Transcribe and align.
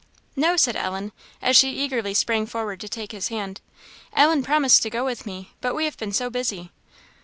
"No," 0.35 0.57
said 0.57 0.75
Ellen, 0.75 1.11
as 1.43 1.55
she 1.55 1.69
eagerly 1.69 2.15
sprang 2.15 2.47
forward 2.47 2.79
to 2.79 2.89
take 2.89 3.11
his 3.11 3.27
hand; 3.27 3.61
"Ellen 4.13 4.41
promised 4.41 4.81
to 4.81 4.89
go 4.89 5.05
with 5.05 5.27
me, 5.27 5.51
but 5.61 5.75
we 5.75 5.85
have 5.85 5.97
been 5.97 6.11
so 6.11 6.27
busy." 6.31 6.71